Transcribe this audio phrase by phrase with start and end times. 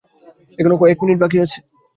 [0.59, 1.59] এখনও কয়েক মিনিট বাকি আছে।